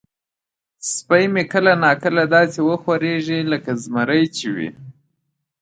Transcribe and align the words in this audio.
سپی 0.91 1.23
مې 1.33 1.43
کله 1.53 1.73
نا 1.83 1.91
کله 2.03 2.23
داسې 2.35 2.59
وخوریږي 2.69 3.39
لکه 3.51 3.71
زمری 3.83 4.23
چې 4.37 4.47
وي. 4.55 4.69